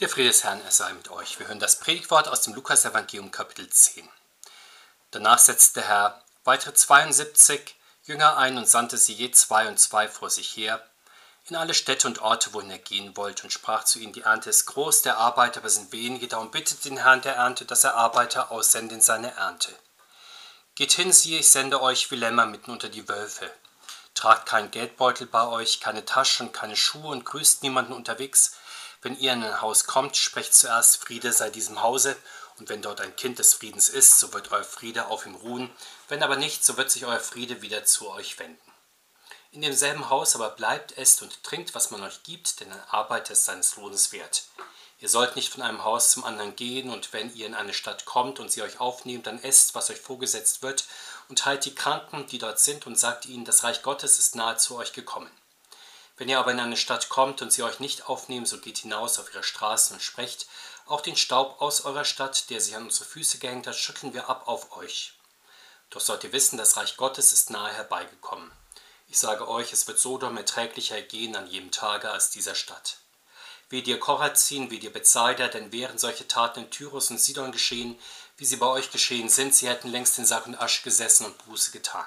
[0.00, 1.38] Der Friede des Herrn, er sei mit euch.
[1.38, 4.08] Wir hören das Predigtwort aus dem Lukas-Evangelium, Kapitel 10.
[5.10, 10.08] Danach setzte der Herr weitere 72 Jünger ein und sandte sie je zwei und zwei
[10.08, 10.82] vor sich her,
[11.50, 14.48] in alle Städte und Orte, wohin er gehen wollte, und sprach zu ihnen: Die Ernte
[14.48, 17.94] ist groß, der Arbeiter aber sind wenige, darum bittet den Herrn der Ernte, dass er
[17.94, 19.76] Arbeiter aussende in seine Ernte.
[20.76, 23.52] Geht hin, siehe, ich sende euch wie Lämmer mitten unter die Wölfe.
[24.14, 28.54] Tragt keinen Geldbeutel bei euch, keine Tasche und keine Schuhe und grüßt niemanden unterwegs
[29.02, 32.16] wenn ihr in ein Haus kommt, sprecht zuerst Friede sei diesem Hause,
[32.58, 35.70] und wenn dort ein Kind des Friedens ist, so wird euer Friede auf ihm ruhen,
[36.08, 38.60] wenn aber nicht, so wird sich euer Friede wieder zu euch wenden.
[39.52, 43.32] In demselben Haus aber bleibt, esst und trinkt, was man euch gibt, denn ein Arbeiter
[43.32, 44.44] ist seines Lohnes wert.
[45.00, 48.04] Ihr sollt nicht von einem Haus zum anderen gehen, und wenn ihr in eine Stadt
[48.04, 50.84] kommt und sie euch aufnehmt, dann esst, was euch vorgesetzt wird,
[51.28, 54.58] und heilt die Kranken, die dort sind, und sagt ihnen, das Reich Gottes ist nahe
[54.58, 55.30] zu euch gekommen.
[56.20, 59.18] Wenn ihr aber in eine Stadt kommt und sie euch nicht aufnehmen, so geht hinaus
[59.18, 60.48] auf ihre Straßen und sprecht,
[60.84, 64.28] auch den Staub aus eurer Stadt, der sich an unsere Füße gehängt hat, schütteln wir
[64.28, 65.14] ab auf euch.
[65.88, 68.52] Doch sollt ihr wissen, das Reich Gottes ist nahe herbeigekommen.
[69.08, 72.98] Ich sage euch, es wird Sodom erträglicher gehen an jedem Tage als dieser Stadt.
[73.70, 77.98] Wie dir Korazin, wie dir Bethsaida, denn wären solche Taten in Tyrus und Sidon geschehen,
[78.36, 81.46] wie sie bei euch geschehen sind, sie hätten längst in Sack und Asch gesessen und
[81.46, 82.04] Buße getan.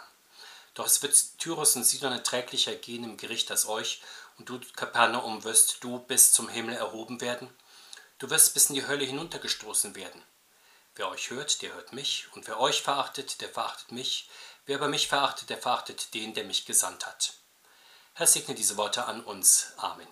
[0.73, 4.02] Doch es wird Tyrus und Sidon erträglicher gehen im Gericht als euch,
[4.38, 7.49] und du, Kapernaum, wirst du bis zum Himmel erhoben werden.
[8.17, 10.23] Du wirst bis in die Hölle hinuntergestoßen werden.
[10.95, 14.30] Wer euch hört, der hört mich, und wer euch verachtet, der verachtet mich.
[14.65, 17.33] Wer aber mich verachtet, der verachtet den, der mich gesandt hat.
[18.13, 19.73] Herr, segne diese Worte an uns.
[19.77, 20.08] Amen.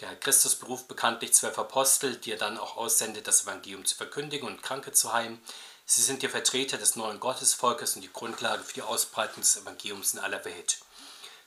[0.00, 3.94] Der Herr Christus beruft bekanntlich zwölf Apostel, die er dann auch aussendet, das Evangelium zu
[3.94, 5.40] verkündigen und Kranke zu heilen,
[5.92, 10.14] Sie sind die Vertreter des neuen Gottesvolkes und die Grundlage für die Ausbreitung des Evangeliums
[10.14, 10.78] in aller Welt.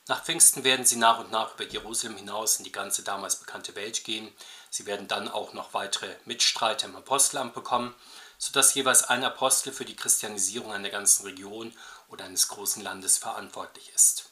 [0.06, 3.74] Nach Pfingsten werden sie nach und nach über Jerusalem hinaus in die ganze damals bekannte
[3.74, 4.30] Welt gehen.
[4.68, 7.94] Sie werden dann auch noch weitere Mitstreiter im Apostelamt bekommen,
[8.36, 11.74] sodass jeweils ein Apostel für die Christianisierung einer ganzen Region
[12.08, 14.28] oder eines großen Landes verantwortlich ist.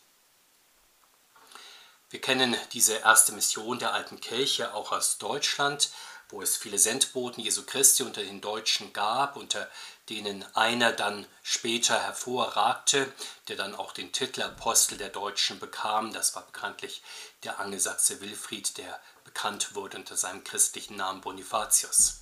[2.10, 5.88] Wir kennen diese erste Mission der alten Kirche auch aus Deutschland,
[6.32, 9.70] wo es viele Sendboten Jesu Christi unter den Deutschen gab, unter
[10.12, 13.10] denen einer dann später hervorragte,
[13.48, 16.12] der dann auch den Titel Apostel der Deutschen bekam.
[16.12, 17.02] Das war bekanntlich
[17.44, 22.18] der Angelsachse Wilfried, der bekannt wurde unter seinem christlichen Namen Bonifatius.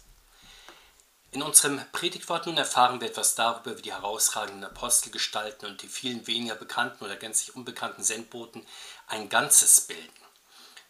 [1.33, 6.29] In unserem Predigtwort nun erfahren wir etwas darüber, wie die herausragenden Apostelgestalten und die vielen
[6.29, 8.65] weniger bekannten oder gänzlich unbekannten Sendboten
[9.09, 10.09] ein Ganzes bilden.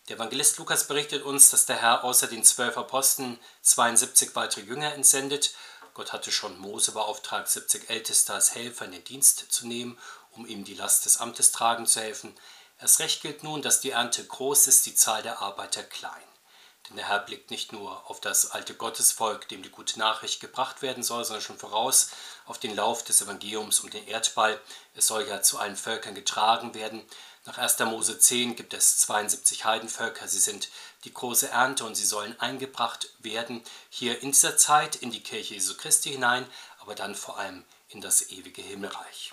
[0.08, 4.92] Der Evangelist Lukas berichtet uns, dass der Herr außer den zwölf Aposteln 72 weitere Jünger
[4.92, 5.54] entsendet
[5.94, 9.98] Gott hatte schon Mose beauftragt, 70 Älteste als Helfer in den Dienst zu nehmen,
[10.32, 12.34] um ihm die Last des Amtes tragen zu helfen.
[12.80, 16.12] Erst recht gilt nun, dass die Ernte groß ist, die Zahl der Arbeiter klein.
[16.88, 20.82] Denn der Herr blickt nicht nur auf das alte Gottesvolk, dem die gute Nachricht gebracht
[20.82, 22.10] werden soll, sondern schon voraus
[22.46, 24.60] auf den Lauf des Evangeliums um den Erdball.
[24.94, 27.06] Es soll ja zu allen Völkern getragen werden.
[27.46, 27.78] Nach 1.
[27.80, 30.28] Mose 10 gibt es 72 Heidenvölker.
[30.28, 30.68] Sie sind
[31.04, 35.54] die große Ernte und sie sollen eingebracht werden hier in dieser Zeit in die Kirche
[35.54, 36.46] Jesu Christi hinein,
[36.80, 39.32] aber dann vor allem in das ewige Himmelreich.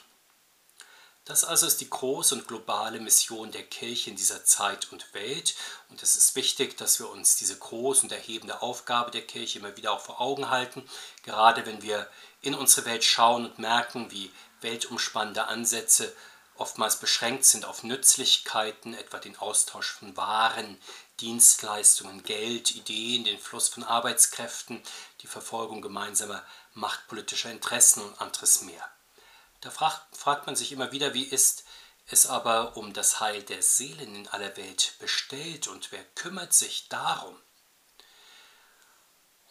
[1.25, 5.55] Das also ist die große und globale Mission der Kirche in dieser Zeit und Welt.
[5.89, 9.75] Und es ist wichtig, dass wir uns diese große und erhebende Aufgabe der Kirche immer
[9.75, 10.89] wieder auch vor Augen halten,
[11.23, 12.09] gerade wenn wir
[12.41, 14.31] in unsere Welt schauen und merken, wie
[14.61, 16.15] weltumspannende Ansätze
[16.57, 20.79] oftmals beschränkt sind auf Nützlichkeiten, etwa den Austausch von Waren,
[21.19, 24.81] Dienstleistungen, Geld, Ideen, den Fluss von Arbeitskräften,
[25.21, 28.89] die Verfolgung gemeinsamer machtpolitischer Interessen und anderes mehr.
[29.61, 31.63] Da fragt, fragt man sich immer wieder, wie ist
[32.07, 36.87] es aber um das Heil der Seelen in aller Welt bestellt und wer kümmert sich
[36.89, 37.35] darum?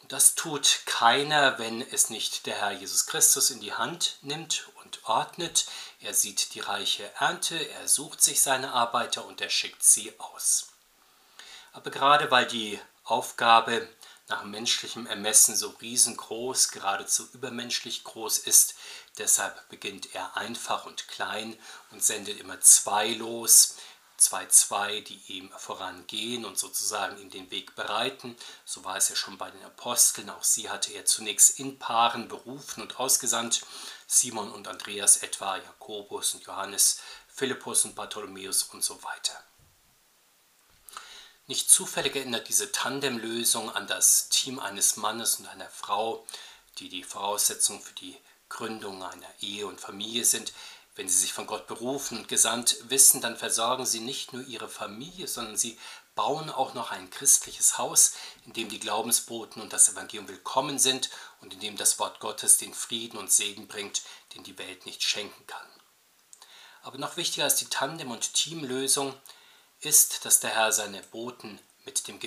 [0.09, 5.09] Das tut keiner, wenn es nicht der Herr Jesus Christus in die Hand nimmt und
[5.09, 5.67] ordnet.
[6.01, 10.69] Er sieht die reiche Ernte, er sucht sich seine Arbeiter und er schickt sie aus.
[11.73, 13.89] Aber gerade weil die Aufgabe
[14.29, 18.75] nach menschlichem Ermessen so riesengroß, geradezu übermenschlich groß ist,
[19.19, 21.57] deshalb beginnt er einfach und klein
[21.91, 23.77] und sendet immer zwei los,
[24.17, 28.37] zwei, zwei, die ihm vorangehen und sozusagen ihm den Weg bereiten.
[28.65, 32.29] So war es ja schon bei den Aposteln, auch sie hatte er zunächst in Paaren
[32.29, 33.63] berufen und ausgesandt,
[34.07, 39.43] Simon und Andreas etwa, Jakobus und Johannes, Philippus und Bartholomäus und so weiter.
[41.49, 46.27] Nicht zufällig erinnert diese Tandemlösung an das Team eines Mannes und einer Frau,
[46.79, 48.17] die die Voraussetzung für die
[48.49, 50.53] Gründung einer Ehe und Familie sind.
[50.97, 54.69] Wenn sie sich von Gott berufen und gesandt wissen, dann versorgen sie nicht nur ihre
[54.69, 55.79] Familie, sondern sie
[56.15, 58.15] bauen auch noch ein christliches Haus,
[58.47, 61.11] in dem die Glaubensboten und das Evangelium willkommen sind
[61.43, 64.03] und in dem das Wort Gottes den Frieden und Segen bringt,
[64.35, 65.67] den die Welt nicht schenken kann.
[66.81, 69.15] Aber noch wichtiger als die Tandem- und Teamlösung
[69.81, 72.19] ist, dass der Herr seine Boten mit dem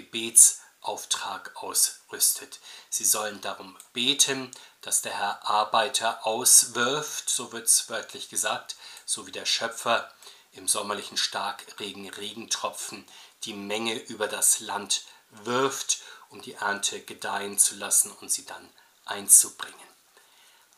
[0.80, 2.60] Gebetsauftrag ausrüstet.
[2.90, 9.28] Sie sollen darum beten, dass der Herr Arbeiter auswirft, so wird es wörtlich gesagt, so
[9.28, 10.12] wie der Schöpfer
[10.54, 13.06] im sommerlichen Starkregen Regentropfen
[13.44, 18.70] die Menge über das Land wirft, um die Ernte gedeihen zu lassen und sie dann
[19.06, 19.89] einzubringen.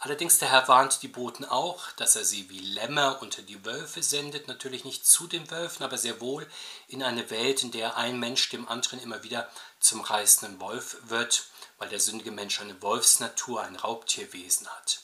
[0.04, 4.02] Allerdings der Herr warnt die Boten auch, dass er sie wie Lämmer unter die Wölfe
[4.02, 6.50] sendet, natürlich nicht zu den Wölfen, aber sehr wohl
[6.88, 9.48] in eine Welt, in der ein Mensch dem anderen immer wieder
[9.80, 11.46] zum reißenden Wolf wird,
[11.78, 15.02] weil der sündige Mensch eine Wolfsnatur, ein Raubtierwesen hat.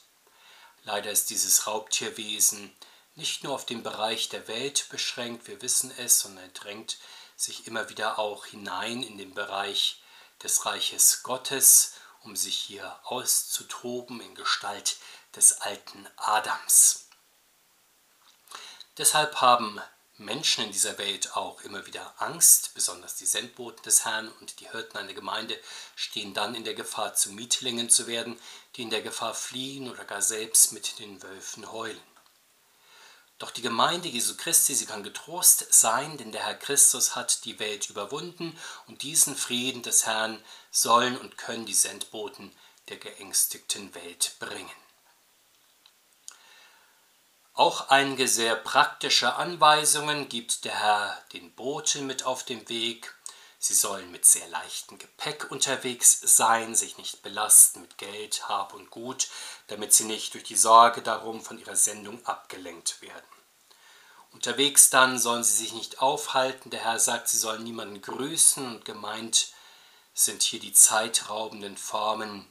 [0.84, 2.76] Leider ist dieses Raubtierwesen
[3.14, 6.98] nicht nur auf den Bereich der Welt beschränkt, wir wissen es, sondern er drängt
[7.36, 10.02] sich immer wieder auch hinein in den Bereich
[10.42, 11.94] des Reiches Gottes
[12.28, 14.98] um sich hier auszutoben in Gestalt
[15.34, 17.08] des alten Adams.
[18.98, 19.80] Deshalb haben
[20.18, 24.70] Menschen in dieser Welt auch immer wieder Angst, besonders die Sendboten des Herrn und die
[24.70, 25.58] Hirten einer Gemeinde
[25.96, 28.38] stehen dann in der Gefahr, zu Mietlingen zu werden,
[28.76, 32.17] die in der Gefahr fliehen oder gar selbst mit den Wölfen heulen.
[33.40, 37.60] Doch die Gemeinde Jesu Christi, sie kann getrost sein, denn der Herr Christus hat die
[37.60, 38.58] Welt überwunden
[38.88, 42.52] und diesen Frieden des Herrn sollen und können die Sendboten
[42.90, 44.72] der geängstigten Welt bringen.
[47.54, 53.17] Auch einige sehr praktische Anweisungen gibt der Herr den Boten mit auf den Weg.
[53.60, 58.92] Sie sollen mit sehr leichtem Gepäck unterwegs sein, sich nicht belasten mit Geld, Hab und
[58.92, 59.30] Gut,
[59.68, 63.26] damit sie nicht durch die Sorge darum von ihrer Sendung abgelenkt werden.
[64.32, 66.70] Unterwegs dann sollen sie sich nicht aufhalten.
[66.70, 69.52] Der Herr sagt, sie sollen niemanden grüßen und gemeint
[70.14, 72.48] sind hier die zeitraubenden Formen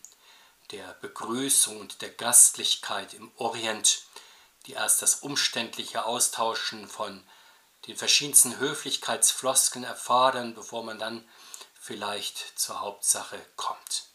[0.72, 4.02] der Begrüßung und der Gastlichkeit im Orient,
[4.66, 7.22] die erst das umständliche Austauschen von
[7.86, 11.26] den verschiedensten Höflichkeitsfloskeln erfordern, bevor man dann
[11.80, 14.06] vielleicht zur Hauptsache kommt.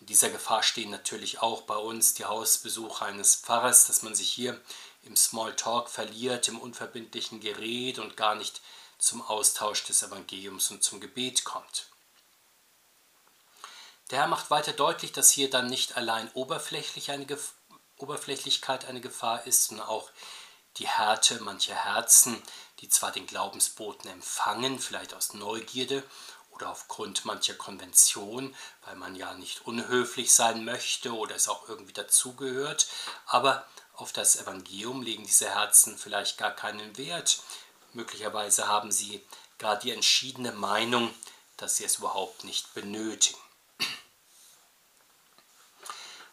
[0.00, 4.30] In dieser Gefahr stehen natürlich auch bei uns die Hausbesuche eines Pfarrers, dass man sich
[4.30, 4.60] hier
[5.02, 8.60] im Smalltalk verliert, im unverbindlichen Gerät und gar nicht
[8.98, 11.86] zum Austausch des Evangeliums und zum Gebet kommt.
[14.10, 17.26] Der Herr macht weiter deutlich, dass hier dann nicht allein oberflächlich eine
[17.96, 20.10] Oberflächlichkeit eine Gefahr ist, sondern auch
[20.76, 22.42] die Härte mancher Herzen,
[22.80, 26.02] die zwar den Glaubensboten empfangen, vielleicht aus Neugierde
[26.50, 28.54] oder aufgrund mancher Konvention,
[28.84, 32.86] weil man ja nicht unhöflich sein möchte oder es auch irgendwie dazugehört,
[33.26, 37.40] aber auf das Evangelium legen diese Herzen vielleicht gar keinen Wert.
[37.92, 39.24] Möglicherweise haben sie
[39.58, 41.14] gar die entschiedene Meinung,
[41.56, 43.38] dass sie es überhaupt nicht benötigen.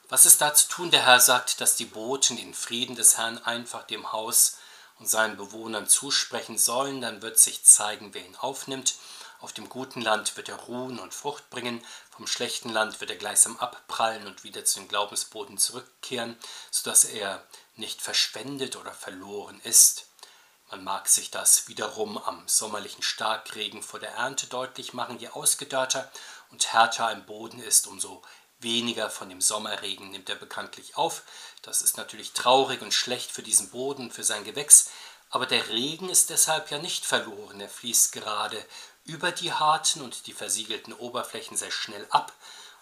[0.09, 0.91] Was ist da zu tun?
[0.91, 4.57] Der Herr sagt, dass die Boten den Frieden des Herrn einfach dem Haus
[5.01, 7.01] und seinen Bewohnern zusprechen sollen.
[7.01, 8.95] Dann wird sich zeigen, wer ihn aufnimmt.
[9.39, 11.83] Auf dem guten Land wird er ruhen und Frucht bringen,
[12.15, 16.37] vom schlechten Land wird er gleichsam abprallen und wieder zu den Glaubensboden zurückkehren,
[16.69, 17.43] sodass er
[17.75, 20.05] nicht verschwendet oder verloren ist.
[20.69, 25.17] Man mag sich das wiederum am sommerlichen Starkregen vor der Ernte deutlich machen.
[25.17, 26.11] Je ausgedörrter
[26.51, 28.21] und härter ein Boden ist, umso
[28.61, 31.23] weniger von dem Sommerregen nimmt er bekanntlich auf.
[31.61, 34.89] Das ist natürlich traurig und schlecht für diesen Boden, für sein Gewächs,
[35.29, 37.61] aber der Regen ist deshalb ja nicht verloren.
[37.61, 38.63] Er fließt gerade
[39.05, 42.33] über die harten und die versiegelten Oberflächen sehr schnell ab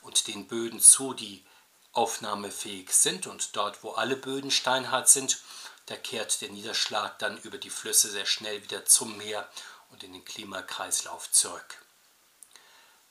[0.01, 1.45] und den Böden zu, die
[1.93, 3.27] aufnahmefähig sind.
[3.27, 5.39] Und dort, wo alle Böden steinhart sind,
[5.85, 9.47] da kehrt der Niederschlag dann über die Flüsse sehr schnell wieder zum Meer
[9.91, 11.78] und in den Klimakreislauf zurück.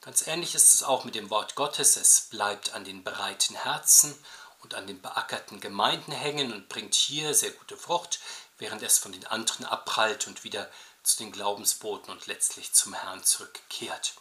[0.08, 1.98] Ganz ähnlich ist es auch mit dem Wort Gottes.
[1.98, 4.18] Es bleibt an den bereiten Herzen
[4.62, 8.18] und an den beackerten Gemeinden hängen und bringt hier sehr gute Frucht,
[8.56, 10.70] während es von den anderen abprallt und wieder
[11.02, 14.14] zu den Glaubensboten und letztlich zum Herrn zurückkehrt.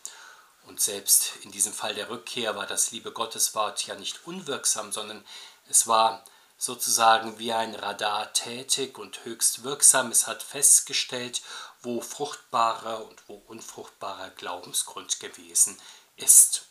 [0.66, 5.24] Und selbst in diesem Fall der Rückkehr war das liebe Gotteswort ja nicht unwirksam, sondern
[5.70, 6.22] es war
[6.58, 10.12] sozusagen wie ein Radar tätig und höchst wirksam.
[10.12, 11.42] Es hat festgestellt,
[11.82, 15.80] wo fruchtbarer und wo unfruchtbarer Glaubensgrund gewesen
[16.16, 16.66] ist.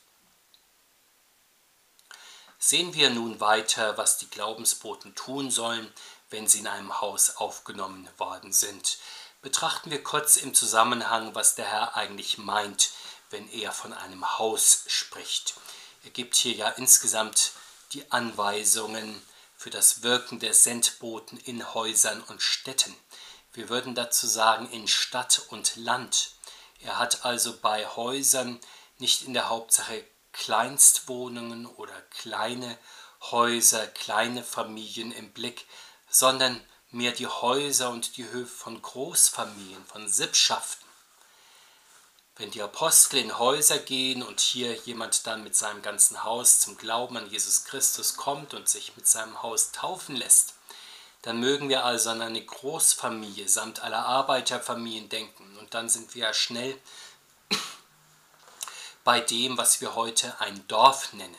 [2.59, 5.93] Sehen wir nun weiter, was die Glaubensboten tun sollen,
[6.31, 8.99] wenn sie in einem Haus aufgenommen worden sind.
[9.43, 12.91] Betrachten wir kurz im Zusammenhang, was der Herr eigentlich meint,
[13.31, 15.55] wenn er von einem Haus spricht.
[16.05, 17.53] Er gibt hier ja insgesamt
[17.93, 19.23] die Anweisungen
[19.57, 22.95] für das Wirken der Sendboten in Häusern und Städten.
[23.57, 26.33] Wir würden dazu sagen in Stadt und Land.
[26.81, 28.61] Er hat also bei Häusern
[28.99, 32.77] nicht in der Hauptsache Kleinstwohnungen oder kleine
[33.23, 35.67] Häuser, kleine Familien im Blick,
[36.11, 40.87] sondern mehr die Häuser und die Höfe von Großfamilien, von Sippschaften.
[42.37, 46.77] Wenn die Apostel in Häuser gehen und hier jemand dann mit seinem ganzen Haus zum
[46.77, 50.56] Glauben an Jesus Christus kommt und sich mit seinem Haus taufen lässt,
[51.27, 56.33] dann mögen wir also an eine Großfamilie samt aller Arbeiterfamilien denken und dann sind wir
[56.33, 56.81] schnell
[59.03, 61.35] bei dem, was wir heute ein Dorf nennen.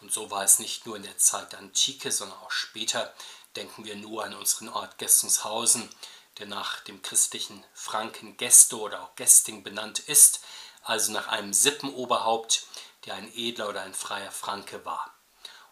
[0.00, 3.12] Und so war es nicht nur in der Zeit der Antike, sondern auch später.
[3.56, 5.90] Denken wir nur an unseren Ort Gestungshausen,
[6.38, 10.40] der nach dem christlichen Franken Gesto oder auch Gesting benannt ist,
[10.82, 12.64] also nach einem Sippenoberhaupt,
[13.04, 15.12] der ein Edler oder ein freier Franke war.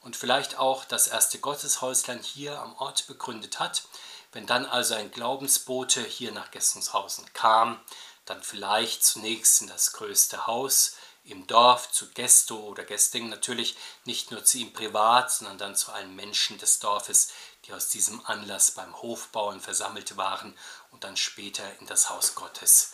[0.00, 3.84] Und vielleicht auch das erste Gotteshäuslein hier am Ort begründet hat.
[4.32, 7.80] Wenn dann also ein Glaubensbote hier nach Gestungshausen kam,
[8.24, 14.30] dann vielleicht zunächst in das größte Haus, im Dorf zu Gesto oder Gesting natürlich nicht
[14.30, 17.32] nur zu ihm privat, sondern dann zu allen Menschen des Dorfes,
[17.64, 20.56] die aus diesem Anlass beim Hofbauen versammelt waren
[20.90, 22.92] und dann später in das Haus Gottes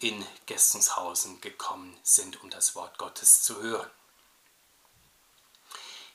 [0.00, 3.90] in Gestingshausen gekommen sind, um das Wort Gottes zu hören.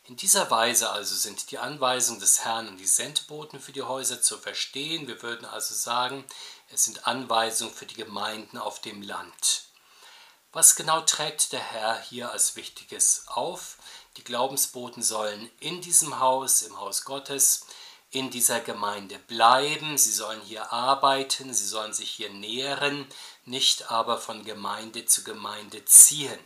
[0.08, 4.22] In dieser Weise also sind die Anweisungen des Herrn und die Sendboten für die Häuser
[4.22, 5.06] zu verstehen.
[5.06, 6.24] Wir würden also sagen,
[6.70, 9.64] es sind Anweisungen für die Gemeinden auf dem Land.
[10.54, 13.78] Was genau trägt der Herr hier als Wichtiges auf?
[14.16, 17.66] Die Glaubensboten sollen in diesem Haus, im Haus Gottes,
[18.10, 23.06] in dieser Gemeinde bleiben, sie sollen hier arbeiten, sie sollen sich hier nähren,
[23.44, 26.40] nicht aber von Gemeinde zu Gemeinde ziehen.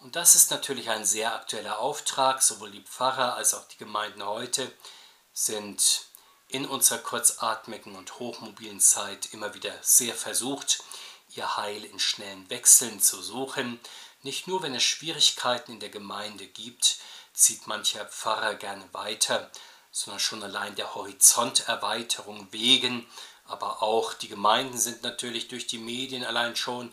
[0.00, 4.24] Und das ist natürlich ein sehr aktueller Auftrag, sowohl die Pfarrer als auch die Gemeinden
[4.24, 4.72] heute
[5.32, 6.06] sind
[6.48, 10.82] in unserer kurzatmigen und hochmobilen Zeit immer wieder sehr versucht,
[11.34, 13.80] ihr Heil in schnellen Wechseln zu suchen.
[14.22, 16.98] Nicht nur, wenn es Schwierigkeiten in der Gemeinde gibt,
[17.34, 19.50] zieht mancher Pfarrer gerne weiter,
[19.90, 23.06] sondern schon allein der Horizonterweiterung wegen,
[23.44, 26.92] aber auch die Gemeinden sind natürlich durch die Medien allein schon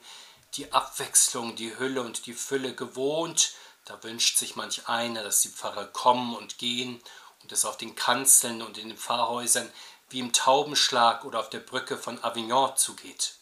[0.57, 3.53] die Abwechslung, die Hülle und die Fülle gewohnt.
[3.85, 7.01] Da wünscht sich manch einer, dass die Pfarrer kommen und gehen
[7.43, 9.71] und es auf den Kanzeln und in den Pfarrhäusern
[10.09, 13.35] wie im Taubenschlag oder auf der Brücke von Avignon zugeht.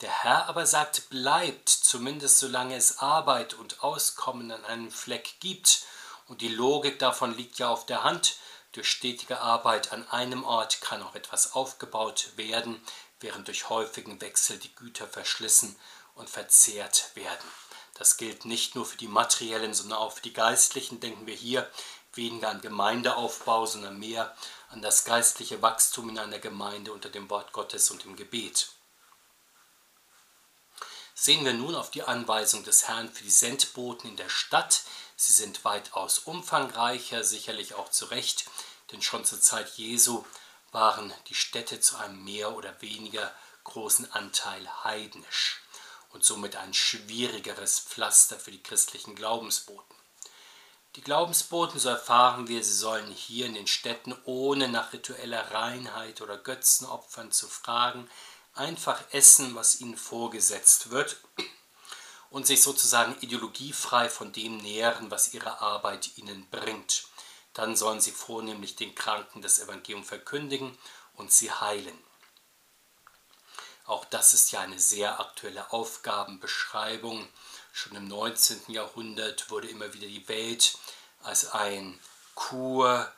[0.00, 5.84] Der Herr aber sagt, bleibt, zumindest solange es Arbeit und Auskommen an einem Fleck gibt.
[6.26, 8.36] Und die Logik davon liegt ja auf der Hand.
[8.72, 12.80] Durch stetige Arbeit an einem Ort kann auch etwas aufgebaut werden,
[13.18, 15.76] während durch häufigen Wechsel die Güter verschlissen
[16.14, 17.48] und verzehrt werden.
[17.94, 21.00] Das gilt nicht nur für die materiellen, sondern auch für die geistlichen.
[21.00, 21.70] Denken wir hier
[22.14, 24.34] weniger an Gemeindeaufbau, sondern mehr
[24.68, 28.70] an das geistliche Wachstum in einer Gemeinde unter dem Wort Gottes und im Gebet.
[31.14, 34.82] Sehen wir nun auf die Anweisung des Herrn für die Sendboten in der Stadt.
[35.22, 38.46] Sie sind weitaus umfangreicher, sicherlich auch zu Recht,
[38.90, 40.24] denn schon zur Zeit Jesu
[40.72, 43.30] waren die Städte zu einem mehr oder weniger
[43.64, 45.60] großen Anteil heidnisch
[46.08, 49.94] und somit ein schwierigeres Pflaster für die christlichen Glaubensboten.
[50.96, 56.22] Die Glaubensboten, so erfahren wir, sie sollen hier in den Städten ohne nach ritueller Reinheit
[56.22, 58.08] oder Götzenopfern zu fragen,
[58.54, 61.18] einfach essen, was ihnen vorgesetzt wird
[62.30, 67.04] und sich sozusagen ideologiefrei von dem nähren, was ihre Arbeit ihnen bringt.
[67.52, 70.78] Dann sollen sie vornehmlich den Kranken das Evangelium verkündigen
[71.14, 71.98] und sie heilen.
[73.84, 77.28] Auch das ist ja eine sehr aktuelle Aufgabenbeschreibung.
[77.72, 78.62] Schon im 19.
[78.68, 80.78] Jahrhundert wurde immer wieder die Welt
[81.24, 81.98] als ein
[82.36, 83.12] Kur,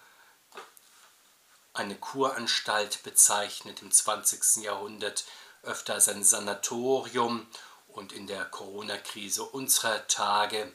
[1.75, 4.63] eine Kuranstalt bezeichnet, im 20.
[4.63, 5.25] Jahrhundert
[5.63, 7.47] öfter als ein Sanatorium
[7.93, 10.73] und in der Corona-Krise unserer Tage,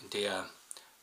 [0.00, 0.48] in der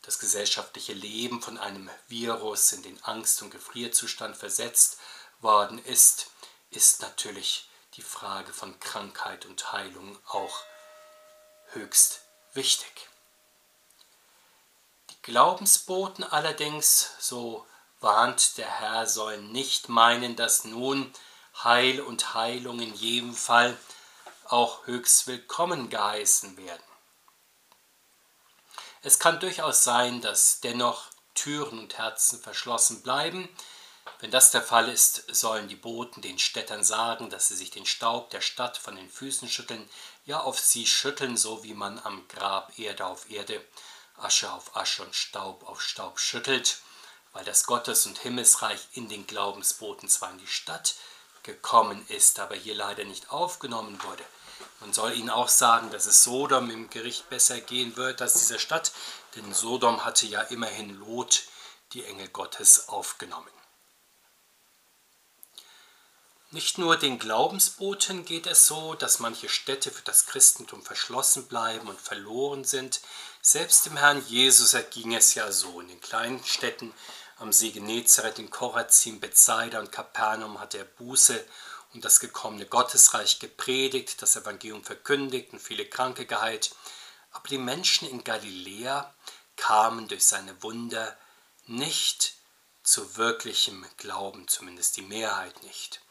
[0.01, 4.97] das gesellschaftliche Leben von einem Virus in den Angst- und Gefrierzustand versetzt
[5.41, 6.31] worden ist,
[6.71, 10.63] ist natürlich die Frage von Krankheit und Heilung auch
[11.73, 12.21] höchst
[12.53, 13.09] wichtig.
[15.09, 17.65] Die Glaubensboten allerdings, so
[17.99, 21.13] warnt der Herr, sollen nicht meinen, dass nun
[21.63, 23.77] Heil und Heilung in jedem Fall
[24.49, 26.83] auch höchst willkommen geheißen werden.
[29.01, 33.47] Es kann durchaus sein, dass dennoch Türen und Herzen verschlossen bleiben.
[34.19, 37.85] Wenn das der Fall ist, sollen die Boten den Städtern sagen, dass sie sich den
[37.85, 39.89] Staub der Stadt von den Füßen schütteln,
[40.25, 43.63] ja auf sie schütteln, so wie man am Grab Erde auf Erde,
[44.17, 46.81] Asche auf Asche und Staub auf Staub schüttelt
[47.33, 50.95] weil das Gottes- und Himmelsreich in den Glaubensboten zwar in die Stadt
[51.43, 54.23] gekommen ist, aber hier leider nicht aufgenommen wurde.
[54.79, 58.59] Man soll ihnen auch sagen, dass es Sodom im Gericht besser gehen wird als dieser
[58.59, 58.91] Stadt,
[59.35, 61.43] denn Sodom hatte ja immerhin Lot,
[61.93, 63.51] die Engel Gottes, aufgenommen.
[66.51, 71.87] Nicht nur den Glaubensboten geht es so, dass manche Städte für das Christentum verschlossen bleiben
[71.87, 73.01] und verloren sind.
[73.39, 75.79] Selbst dem Herrn Jesus erging es ja so.
[75.79, 76.91] In den kleinen Städten
[77.37, 81.45] am See Genezareth, in Korazin, Bethsaida und Kapernaum hat er Buße
[81.93, 86.75] und das gekommene Gottesreich gepredigt, das Evangelium verkündigt und viele Kranke geheilt.
[87.31, 89.13] Aber die Menschen in Galiläa
[89.55, 91.17] kamen durch seine Wunder
[91.65, 92.33] nicht
[92.83, 96.01] zu wirklichem Glauben, zumindest die Mehrheit nicht.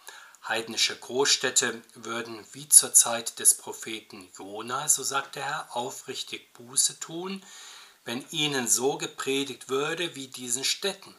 [0.47, 7.00] Heidnische Großstädte würden wie zur Zeit des Propheten Jona, so sagt der Herr, aufrichtig Buße
[7.00, 7.44] tun,
[8.04, 11.14] wenn ihnen so gepredigt würde wie diesen Städten.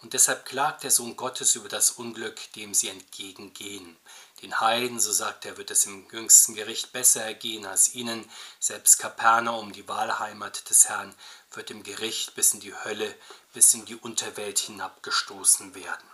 [0.00, 3.96] Und deshalb klagt der Sohn Gottes über das Unglück, dem sie entgegengehen.
[4.42, 8.30] Den Heiden, so sagt er, wird es im jüngsten Gericht besser ergehen als ihnen.
[8.60, 11.12] Selbst Kapernaum, die Wahlheimat des Herrn,
[11.52, 13.12] wird im Gericht bis in die Hölle,
[13.52, 16.08] bis in die Unterwelt hinabgestoßen werden.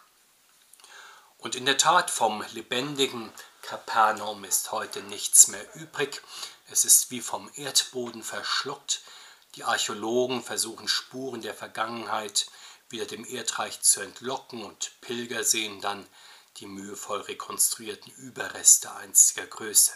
[1.37, 6.23] Und in der Tat vom lebendigen Kapernaum ist heute nichts mehr übrig.
[6.71, 9.03] Es ist wie vom Erdboden verschluckt.
[9.57, 12.47] Die Archäologen versuchen Spuren der Vergangenheit
[12.91, 16.09] wieder dem Erdreich zu entlocken und Pilger sehen dann
[16.59, 19.93] die mühevoll rekonstruierten Überreste einstiger Größe.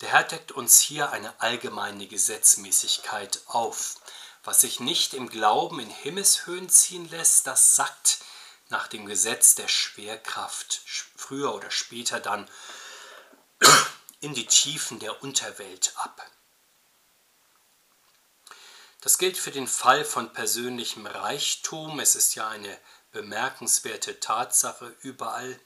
[0.00, 3.96] Der Herr deckt uns hier eine allgemeine Gesetzmäßigkeit auf.
[4.44, 8.18] Was sich nicht im Glauben in Himmeshöhen ziehen lässt, das sagt
[8.68, 10.82] nach dem Gesetz der Schwerkraft
[11.16, 12.48] früher oder später dann
[14.20, 16.24] in die Tiefen der Unterwelt ab.
[19.00, 22.00] Das gilt für den Fall von persönlichem Reichtum.
[22.00, 22.78] Es ist ja eine
[23.12, 25.58] bemerkenswerte Tatsache überall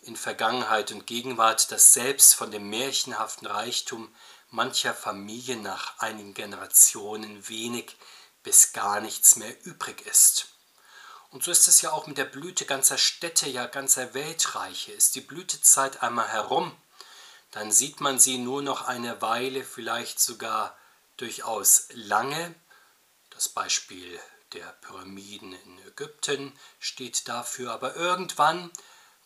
[0.00, 4.14] in Vergangenheit und Gegenwart, dass selbst von dem märchenhaften Reichtum
[4.50, 7.96] mancher Familien nach einigen Generationen wenig
[8.42, 10.48] bis gar nichts mehr übrig ist.
[11.30, 14.92] Und so ist es ja auch mit der Blüte ganzer Städte, ja ganzer Weltreiche.
[14.92, 16.76] Ist die Blütezeit einmal herum,
[17.52, 20.76] dann sieht man sie nur noch eine Weile, vielleicht sogar
[21.16, 22.54] durchaus lange.
[23.30, 24.18] Das Beispiel
[24.52, 28.70] der Pyramiden in Ägypten steht dafür, aber irgendwann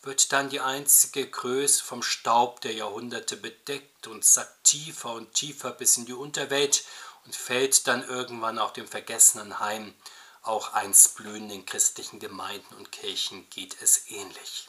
[0.02, 5.72] wird dann die einzige Größe vom Staub der Jahrhunderte bedeckt und sackt tiefer und tiefer
[5.72, 6.84] bis in die Unterwelt
[7.24, 9.94] und fällt dann irgendwann auch dem Vergessenen heim
[10.42, 14.68] auch einst blühenden christlichen Gemeinden und Kirchen geht es ähnlich.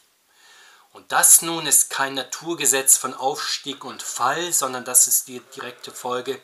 [0.92, 5.92] Und das nun ist kein Naturgesetz von Aufstieg und Fall, sondern das ist die direkte
[5.92, 6.42] Folge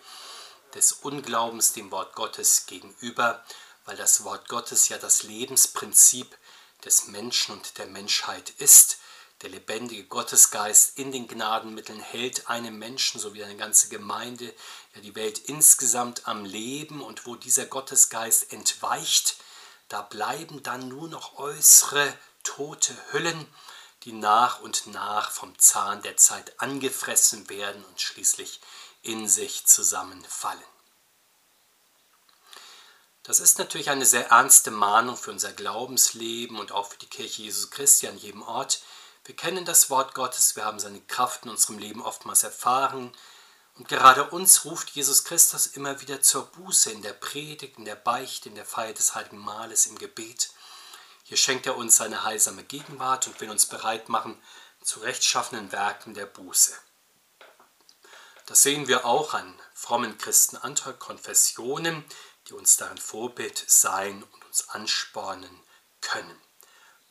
[0.75, 3.43] des Unglaubens dem Wort Gottes gegenüber,
[3.85, 6.37] weil das Wort Gottes ja das Lebensprinzip
[6.85, 8.97] des Menschen und der Menschheit ist.
[9.41, 14.53] Der lebendige Gottesgeist in den Gnadenmitteln hält einen Menschen sowie eine ganze Gemeinde,
[14.95, 17.01] ja die Welt insgesamt am Leben.
[17.01, 19.35] Und wo dieser Gottesgeist entweicht,
[19.89, 23.45] da bleiben dann nur noch äußere tote Hüllen,
[24.03, 28.61] die nach und nach vom Zahn der Zeit angefressen werden und schließlich
[29.03, 30.59] in sich zusammenfallen.
[33.21, 37.43] Das ist natürlich eine sehr ernste Mahnung für unser Glaubensleben und auch für die Kirche
[37.43, 38.81] Jesus Christi an jedem Ort,
[39.25, 43.13] wir kennen das Wort Gottes, wir haben seine Kraft in unserem Leben oftmals erfahren.
[43.75, 47.95] Und gerade uns ruft Jesus Christus immer wieder zur Buße in der Predigt, in der
[47.95, 50.51] Beichte, in der Feier des Heiligen Mahles, im Gebet.
[51.23, 54.37] Hier schenkt er uns seine heilsame Gegenwart und will uns bereit machen
[54.83, 56.73] zu rechtschaffenen Werken der Buße.
[58.53, 62.05] Das sehen wir auch an frommen Christen anderer Konfessionen,
[62.47, 65.59] die uns darin Vorbild sein und uns anspornen
[66.01, 66.39] können.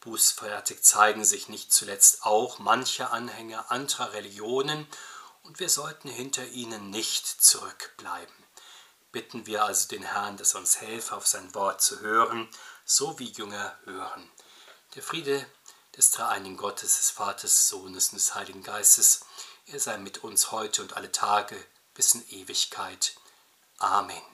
[0.02, 4.87] Bußfertig zeigen sich nicht zuletzt auch manche Anhänger anderer Religionen,
[5.42, 8.37] und wir sollten hinter ihnen nicht zurückbleiben.
[9.11, 12.48] Bitten wir also den Herrn, dass er uns helfe, auf sein Wort zu hören,
[12.85, 14.31] so wie Jünger hören.
[14.94, 15.44] Der Friede
[15.96, 19.24] des dreieinigen Gottes, des Vaters, Sohnes und des Heiligen Geistes,
[19.66, 21.57] er sei mit uns heute und alle Tage
[21.94, 23.14] bis in Ewigkeit.
[23.79, 24.32] Amen.